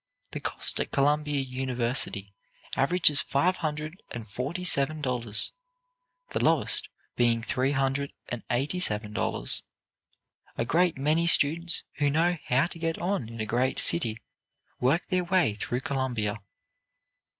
The 0.31 0.39
cost 0.39 0.79
at 0.79 0.89
Columbia 0.89 1.39
University 1.41 2.33
averages 2.75 3.21
five 3.21 3.57
hundred 3.57 4.01
and 4.09 4.27
forty 4.27 4.63
seven 4.63 4.99
dollars, 4.99 5.51
the 6.31 6.43
lowest 6.43 6.89
being 7.15 7.43
three 7.43 7.73
hundred 7.73 8.11
and 8.27 8.41
eighty 8.49 8.79
seven 8.79 9.13
dollars. 9.13 9.61
A 10.57 10.65
great 10.65 10.97
many 10.97 11.27
students 11.27 11.83
who 11.97 12.09
know 12.09 12.35
how 12.47 12.65
to 12.65 12.79
get 12.79 12.97
on 12.97 13.29
in 13.29 13.39
a 13.39 13.45
great 13.45 13.77
city 13.77 14.17
work 14.79 15.07
their 15.09 15.23
way 15.23 15.53
through 15.53 15.81
Columbia. 15.81 16.39